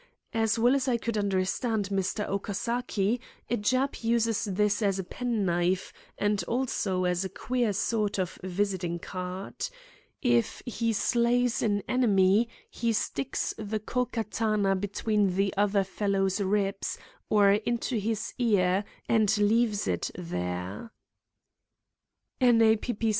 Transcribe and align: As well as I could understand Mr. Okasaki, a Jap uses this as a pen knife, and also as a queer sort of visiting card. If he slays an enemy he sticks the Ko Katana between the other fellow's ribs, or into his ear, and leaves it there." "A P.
As 0.33 0.57
well 0.57 0.73
as 0.73 0.87
I 0.87 0.97
could 0.97 1.15
understand 1.15 1.89
Mr. 1.89 2.27
Okasaki, 2.27 3.19
a 3.51 3.57
Jap 3.57 4.03
uses 4.03 4.45
this 4.45 4.81
as 4.81 4.97
a 4.97 5.03
pen 5.03 5.45
knife, 5.45 5.93
and 6.17 6.43
also 6.47 7.03
as 7.03 7.23
a 7.23 7.29
queer 7.29 7.71
sort 7.71 8.17
of 8.17 8.39
visiting 8.41 8.97
card. 8.97 9.67
If 10.23 10.63
he 10.65 10.91
slays 10.93 11.61
an 11.61 11.83
enemy 11.87 12.49
he 12.67 12.93
sticks 12.93 13.53
the 13.59 13.79
Ko 13.79 14.07
Katana 14.07 14.75
between 14.75 15.35
the 15.35 15.53
other 15.55 15.83
fellow's 15.83 16.41
ribs, 16.41 16.97
or 17.29 17.51
into 17.51 17.99
his 17.99 18.33
ear, 18.39 18.83
and 19.07 19.37
leaves 19.37 19.87
it 19.87 20.09
there." 20.17 20.93
"A 22.41 22.75
P. 22.77 22.95